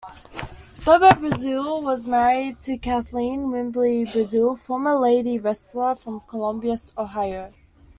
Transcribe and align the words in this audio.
Bobo 0.83 1.11
Brazil 1.11 1.79
was 1.79 2.07
married 2.07 2.59
to 2.61 2.75
Kathleen 2.79 3.51
Wimbley 3.51 4.11
Brazil 4.11 4.55
former 4.55 4.95
Lady 4.97 5.37
Wrestler 5.37 5.93
from 5.93 6.21
Columbus, 6.21 6.91
Ohio. 6.97 7.53